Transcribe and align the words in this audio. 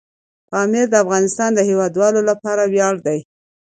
پامیر 0.49 0.85
د 0.91 0.95
افغانستان 1.03 1.49
د 1.55 1.59
هیوادوالو 1.69 2.21
لپاره 2.29 2.63
ویاړ 2.73 2.95
دی. 3.05 3.19